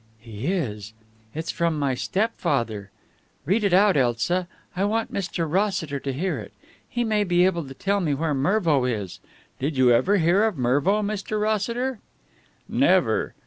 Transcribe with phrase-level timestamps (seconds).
[0.19, 0.93] "He is.
[1.35, 2.89] It's from my stepfather.
[3.45, 4.47] Read it out, Elsa.
[4.75, 5.47] I want Mr.
[5.47, 6.53] Rossiter to hear it.
[6.89, 9.19] He may be able to tell me where Mervo is.
[9.59, 11.39] Did you ever hear of Mervo, Mr.
[11.39, 11.99] Rossiter?"
[12.67, 13.35] "Never.